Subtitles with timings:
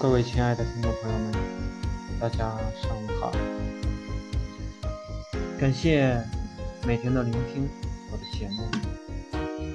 [0.00, 1.32] 各位亲爱的听众朋友们，
[2.20, 2.38] 大家
[2.80, 3.32] 上午好！
[5.58, 6.22] 感谢
[6.86, 7.68] 每天的聆听
[8.12, 8.62] 我的节目。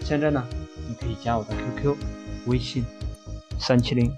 [0.00, 0.42] 现在呢，
[0.88, 1.94] 你可以加我的 QQ
[2.46, 2.82] 微信：
[3.58, 4.10] 三七零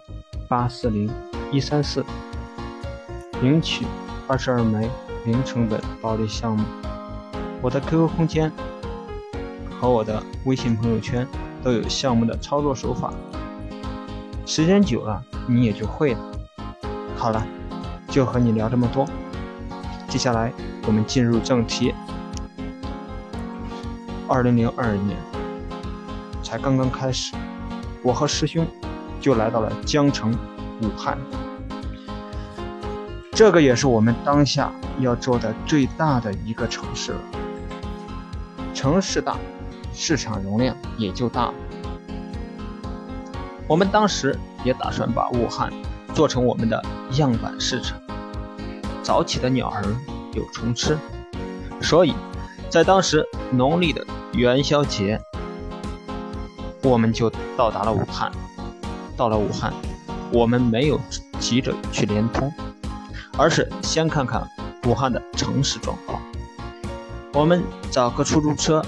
[0.47, 1.11] 八四零
[1.51, 2.05] 一三四，
[3.43, 3.85] 领取
[4.29, 4.89] 二十二枚
[5.27, 6.65] 零成本暴利项目。
[7.61, 8.53] 我的 QQ 空间
[9.81, 11.27] 和我的微信朋友圈
[11.65, 13.13] 都有项目的操作手法。
[14.47, 16.21] 时间久了，你也就会了。
[17.17, 17.45] 好了，
[18.09, 19.05] 就和你聊这么多。
[20.07, 20.53] 接下来
[20.87, 21.95] 我们进入正题。
[24.29, 25.17] 二零零二年
[26.43, 27.35] 才刚刚开始，
[28.03, 28.67] 我和师兄
[29.21, 30.33] 就来到了江城
[30.83, 31.19] 武汉。
[33.33, 37.21] 这个也是我们当下要做的最大的一个城市了。
[38.75, 39.37] 城市大，
[39.93, 41.53] 市场容量也就大。
[43.67, 45.73] 我们当时也打算把武汉
[46.15, 47.99] 做成我们的样板市场。
[49.03, 49.83] 早起的鸟儿
[50.35, 50.99] 有虫吃，
[51.81, 52.15] 所以，
[52.69, 55.21] 在当时农历的元宵节，
[56.83, 58.31] 我们就到达了武汉。
[59.17, 59.73] 到了武汉，
[60.33, 61.01] 我们没有
[61.41, 62.53] 急着去联通，
[63.37, 64.47] 而是先看看
[64.85, 66.21] 武汉的城市状况。
[67.33, 68.85] 我们找个出租车，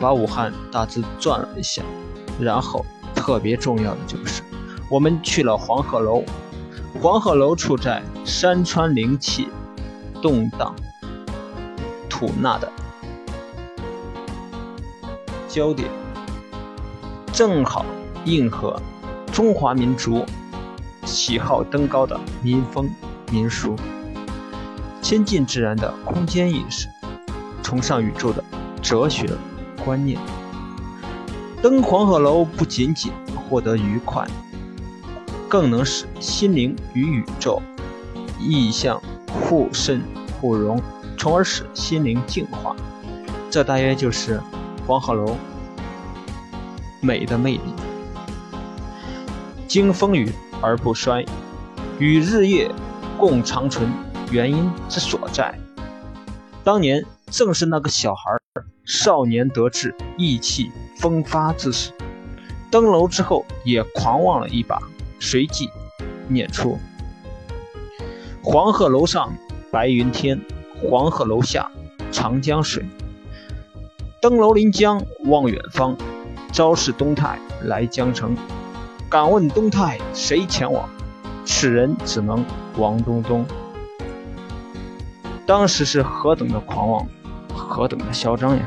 [0.00, 1.82] 把武汉大致转了一下，
[2.40, 2.84] 然后。
[3.14, 4.42] 特别重要的就是，
[4.92, 6.22] 我们去了黄鹤楼。
[7.00, 9.48] 黄鹤楼处在山川灵气
[10.20, 10.76] 动荡、
[12.10, 12.70] 吐纳的
[15.48, 15.88] 焦点，
[17.32, 17.86] 正好
[18.26, 18.78] 应和
[19.32, 20.26] 中华民族
[21.06, 22.90] 喜好登高的民风
[23.30, 23.74] 民俗，
[25.00, 26.86] 亲近自然的空间意识，
[27.62, 28.44] 崇尚宇宙的
[28.82, 29.26] 哲学
[29.82, 30.20] 观念。
[31.62, 34.26] 登黄鹤楼不仅仅获得愉快，
[35.52, 37.60] 更能使心灵与宇宙
[38.40, 40.00] 意象互渗
[40.40, 40.80] 互融，
[41.18, 42.74] 从而使心灵净化。
[43.50, 44.40] 这大约就是
[44.86, 45.36] 黄鹤楼
[47.02, 47.60] 美的魅力。
[49.68, 51.22] 经风雨而不衰，
[51.98, 52.70] 与日月
[53.18, 53.92] 共长存，
[54.30, 55.54] 原因之所在，
[56.64, 58.32] 当年正是那个小孩
[58.86, 60.72] 少年得志、意气。
[60.96, 61.90] 风发之时，
[62.70, 64.80] 登楼之后也狂妄了一把，
[65.24, 65.70] 随即
[66.26, 66.80] 念出
[68.42, 69.32] ：“黄鹤楼上
[69.70, 70.40] 白云天，
[70.82, 71.70] 黄鹤楼下
[72.10, 72.84] 长江水。
[74.20, 75.96] 登楼临江望远方，
[76.52, 78.36] 朝视东泰来江城。
[79.08, 80.88] 敢问东泰谁前往？
[81.44, 82.44] 此人只能
[82.76, 83.46] 王东东。”
[85.46, 87.06] 当时是何等的狂妄，
[87.54, 88.62] 何等的嚣张呀！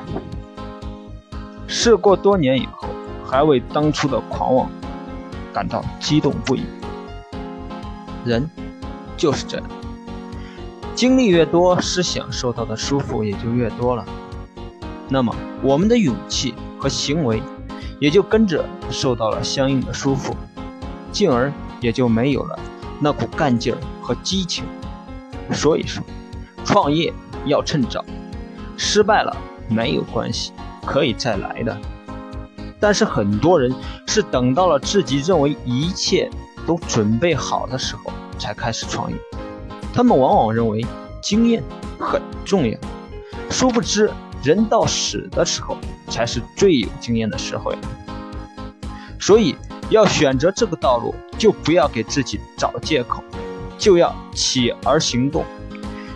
[1.68, 2.88] 事过多年以后，
[3.26, 4.70] 还为当初的狂妄
[5.56, 6.66] 感到激动不已。
[8.26, 8.50] 人
[9.16, 9.66] 就是这样，
[10.94, 14.04] 经历越多，思想受到的束缚也就越多了，
[15.08, 17.42] 那么我们的勇气和行为
[18.02, 20.34] 也就跟着受到了相应的束缚，
[21.14, 21.50] 进而
[21.80, 22.60] 也就没有了
[23.00, 24.66] 那股干劲儿和激情。
[25.54, 26.04] 所以说，
[26.66, 27.14] 创业
[27.46, 28.04] 要趁早，
[28.76, 29.34] 失败了
[29.70, 30.52] 没有关系。
[30.86, 31.76] 可以再来的，
[32.80, 33.74] 但是很多人
[34.08, 36.30] 是等到了自己认为一切
[36.68, 39.18] 都准备好的时候才开始创业。
[39.94, 40.86] 他们往往认为
[41.22, 41.63] 经验
[42.00, 42.78] 很重要，
[43.50, 44.12] 殊不知
[44.44, 45.78] 人到死的时候
[46.09, 47.80] 才是最有经验的时候呀。
[49.19, 49.56] 所以
[49.90, 53.24] 要选择这个道路，就不要给自己找借口，
[53.78, 55.44] 就要起而行动。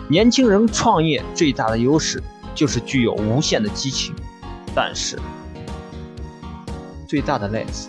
[0.08, 2.22] 年轻人创业最大的优势
[2.54, 4.14] 就是具有无限的激情。
[4.74, 5.18] 但是，
[7.10, 7.88] 最大的累死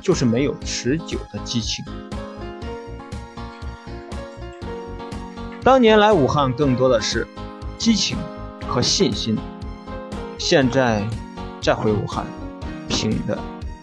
[0.00, 1.84] 就是没有持久的激情。
[5.64, 7.26] 当年来武汉更多的是
[7.76, 8.16] 激情
[8.68, 9.36] 和信心，
[10.38, 11.04] 现在
[11.60, 12.24] 再回武汉，
[12.88, 13.36] 凭的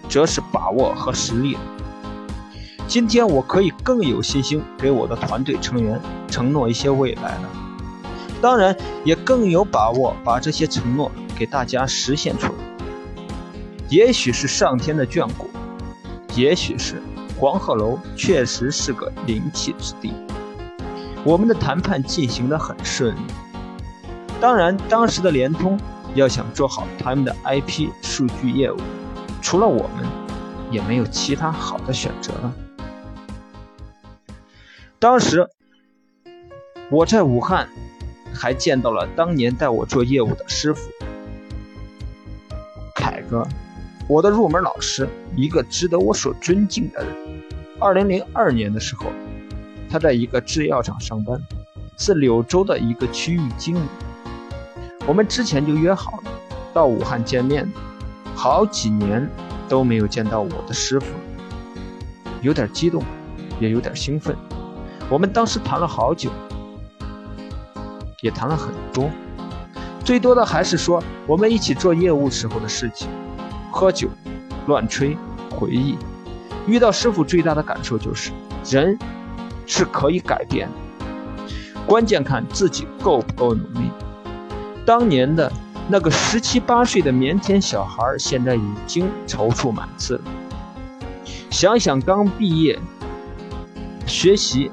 [0.07, 1.57] 则是把握和实力。
[2.87, 7.49] 今天我可以更有信心给我的团队成员承诺一些未来了，
[8.41, 8.73] 当然
[9.03, 11.11] 也更有把握把这些承诺。
[11.37, 12.60] 给大家实现出来，
[13.91, 15.49] 也许是上天的眷顾，
[16.33, 17.03] 也许是
[17.37, 20.13] 黄鹤楼确实是个灵气之地。
[21.25, 23.19] 我们的谈判进行的很顺利。
[24.39, 25.77] 当然，当时的联通
[26.15, 28.77] 要想做好他们的 IP 数据业务，
[29.41, 30.07] 除了我们，
[30.71, 32.53] 也没有其他好的选择了。
[34.99, 35.45] 当时
[36.89, 37.67] 我在武汉
[38.33, 40.89] 还见到了当年带我做业务的师傅
[42.95, 43.45] 凯哥。
[44.11, 47.15] 我的入门老师，一个值得我所尊敬的人。
[47.79, 49.05] 二零零二年的时候，
[49.89, 51.41] 他在一个制药厂上班，
[51.97, 53.87] 是柳州的一个区域经理。
[55.07, 56.23] 我们之前就约好了
[56.73, 57.65] 到武汉见面，
[58.35, 59.25] 好几年
[59.69, 61.05] 都没有见到我的师傅，
[62.41, 63.01] 有点激动，
[63.61, 64.35] 也有点兴奋。
[65.09, 66.29] 我们当时谈了好久，
[68.19, 69.09] 也谈了很多，
[70.03, 73.07] 最多的还是说我们一起做业务时候的事情，
[73.71, 74.09] 喝酒、
[74.67, 75.17] 乱吹、
[75.49, 75.97] 回忆。
[76.67, 78.31] 遇到师傅最大的感受就是，
[78.69, 78.97] 人
[79.65, 81.03] 是可以改变的，
[81.87, 83.89] 关键看自己够不够努力。
[84.85, 85.51] 当年的
[85.87, 90.21] 那个十七八岁的腼腆小孩，现在已经踌躇满志了。
[91.49, 92.77] 想想刚毕业、
[94.05, 94.71] 学习、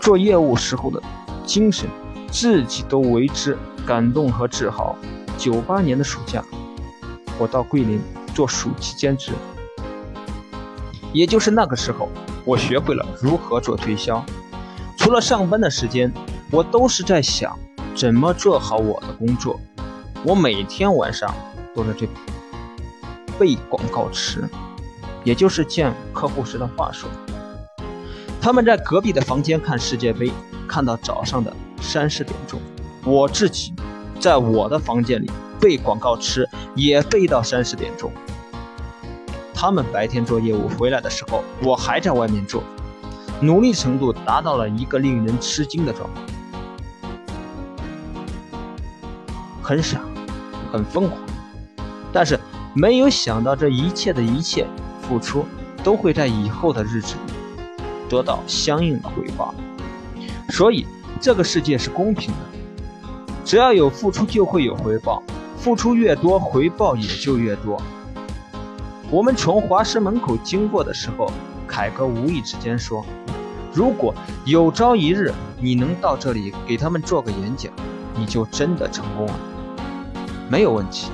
[0.00, 1.00] 做业务时候的
[1.46, 1.88] 精神，
[2.30, 3.56] 自己都为之
[3.86, 4.96] 感动和自豪。
[5.36, 6.44] 九八年的暑假，
[7.38, 8.00] 我到桂林
[8.38, 9.32] 做暑期兼职，
[11.12, 12.08] 也就是那个时候，
[12.44, 14.24] 我学会了如何做推销。
[14.96, 16.12] 除了上班的时间，
[16.52, 17.58] 我都是在想。
[17.96, 19.58] 怎么做好我的工作？
[20.22, 21.34] 我每天晚上
[21.74, 22.06] 都在这
[23.36, 24.48] 背广告词，
[25.24, 27.08] 也就是见客户时的话术。
[28.40, 30.30] 他们在隔壁的房间看世界杯，
[30.68, 32.60] 看到早上的三四点钟。
[33.04, 33.74] 我自己
[34.20, 35.28] 在我的房间里
[35.60, 38.12] 背广告词，也背到三四点钟。
[39.60, 42.62] 他们白天做业务回来的时候，我还在外面做，
[43.40, 46.24] 努力程度达到了一个令人吃惊的状况。
[49.60, 50.00] 很傻，
[50.70, 51.20] 很疯狂，
[52.12, 52.38] 但是
[52.72, 54.64] 没有想到这一切的一切
[55.02, 55.44] 付出
[55.82, 57.32] 都会在以后的日子里
[58.08, 59.52] 得到相应的回报。
[60.50, 60.86] 所以
[61.20, 65.20] 这个世界是公平的，只要有付出就会有回报，
[65.56, 67.82] 付出越多回报也就越多。
[69.10, 71.32] 我们从华师门口经过的时候，
[71.66, 73.06] 凯哥无意之间说
[73.72, 74.14] ：“如果
[74.44, 77.72] 有朝一日你能到这里给他们做个演讲，
[78.14, 79.40] 你就真的成功了。”
[80.50, 81.10] 没有问题，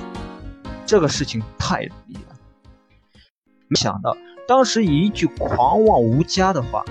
[0.85, 2.35] 这个事情太容易了。
[3.69, 6.83] 没想到当时一句狂妄无加的话，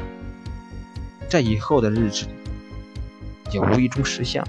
[1.28, 2.32] 在以后的日子里
[3.52, 4.48] 也无意中实现了。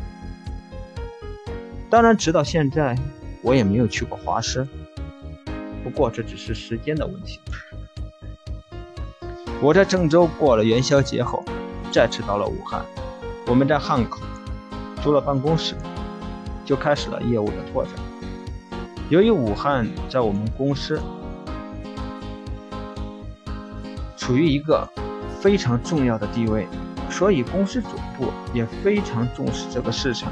[1.89, 2.97] 当然，直到现在
[3.41, 4.65] 我也没有去过华师，
[5.85, 7.39] 不过这只是时间的问题。
[9.61, 11.45] 我在郑州过了元宵节后，
[11.91, 12.83] 再次到了武汉，
[13.45, 14.19] 我们在汉口
[15.03, 15.75] 租了办公室。
[16.65, 17.93] 就开始了业务的拓展。
[19.07, 20.99] 由于武汉在我们公司
[24.17, 24.89] 处于一个
[25.39, 26.67] 非常重要的地位，
[27.07, 30.31] 所以公司总部也非常重视这个市场。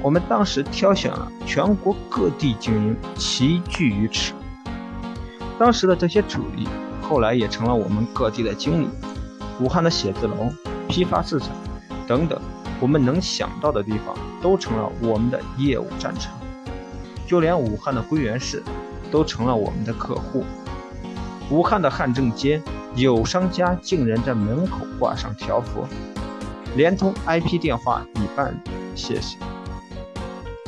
[0.00, 4.32] 我们当时挑选了全国各地精英齐聚于此。
[5.58, 6.68] 当时的这些主力，
[7.00, 8.88] 后来也成了我们各地的经理。
[9.60, 10.52] 武汉的写字楼、
[10.88, 11.48] 批发市场
[12.06, 12.40] 等等。
[12.80, 16.32] 我们能想到的地方都成了我们的业务战场，
[17.26, 18.62] 就连武汉的归元寺
[19.12, 20.44] 都成了我们的客户。
[21.50, 22.60] 武汉的汉正街
[22.96, 25.86] 有商家竟然在门口挂上条幅，
[26.76, 28.52] 联通 IP 电话已办，
[28.96, 29.38] 谢谢。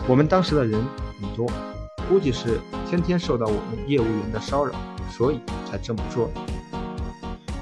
[0.07, 0.81] 我们当时的人
[1.21, 1.47] 很多，
[2.09, 4.73] 估计是天天受到我们业务员的骚扰，
[5.11, 6.31] 所以才这么做。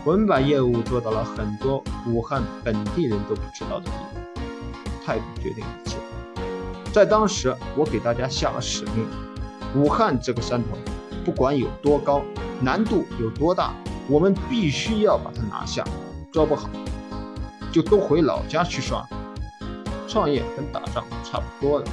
[0.04, 4.34] 我们把业务做到了很多武汉本地人都不知道的地方。
[5.04, 5.96] 态度决定一切。
[6.92, 9.06] 在当时，我给大家下了使命：
[9.74, 10.76] 武汉这个山头，
[11.24, 12.22] 不管有多高，
[12.60, 13.72] 难度有多大，
[14.08, 15.82] 我们必须要把它拿下。
[16.30, 16.68] 做不好，
[17.72, 19.02] 就都回老家去算。
[20.06, 21.90] 创业跟打仗差不多的，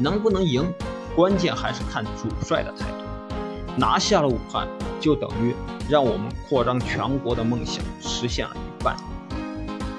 [0.00, 0.70] 能不能赢，
[1.18, 3.76] 关键还是看主帅的态度。
[3.76, 4.68] 拿下了武汉，
[5.00, 5.52] 就等于
[5.88, 8.96] 让我们扩张全国的梦想实现了一半。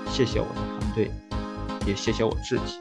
[0.10, 1.12] 谢谢我的团队。
[1.86, 2.80] 也谢谢我自己，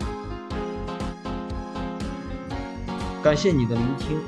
[3.25, 4.21] 感谢你的聆听，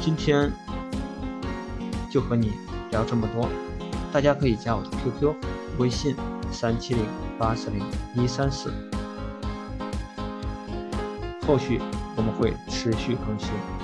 [0.00, 0.50] 今天
[2.10, 2.54] 就和你
[2.90, 3.48] 聊这么多，
[4.12, 5.36] 大家可以加我的 QQ
[5.78, 6.16] 微信
[6.50, 7.04] 三七零
[7.38, 7.80] 八四零
[8.16, 8.72] 一三四，
[11.46, 11.80] 后续
[12.20, 13.79] 我们会持续更新。